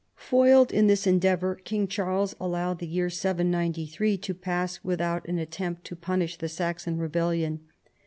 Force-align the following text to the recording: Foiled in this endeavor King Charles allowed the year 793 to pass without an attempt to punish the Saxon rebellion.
Foiled 0.15 0.71
in 0.71 0.87
this 0.87 1.05
endeavor 1.05 1.53
King 1.63 1.87
Charles 1.87 2.35
allowed 2.39 2.79
the 2.79 2.87
year 2.87 3.07
793 3.07 4.17
to 4.17 4.33
pass 4.33 4.79
without 4.83 5.27
an 5.27 5.37
attempt 5.37 5.83
to 5.83 5.95
punish 5.95 6.37
the 6.37 6.49
Saxon 6.49 6.97
rebellion. 6.97 7.59